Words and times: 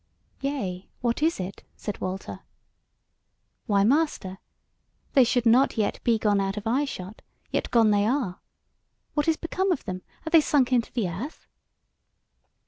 "Yea, 0.39 0.89
what 1.01 1.21
is 1.21 1.39
it?" 1.39 1.61
said 1.75 2.01
Walter. 2.01 2.39
"Why, 3.67 3.83
master, 3.83 4.39
they 5.13 5.23
should 5.23 5.45
not 5.45 5.77
yet 5.77 6.03
be 6.03 6.17
gone 6.17 6.41
out 6.41 6.57
of 6.57 6.65
eye 6.65 6.85
shot, 6.85 7.21
yet 7.51 7.69
gone 7.69 7.91
they 7.91 8.07
are. 8.07 8.39
What 9.13 9.27
is 9.27 9.37
become 9.37 9.71
of 9.71 9.85
them, 9.85 10.01
are 10.25 10.31
they 10.31 10.41
sunk 10.41 10.73
into 10.73 10.91
the 10.91 11.07
earth?" 11.07 11.45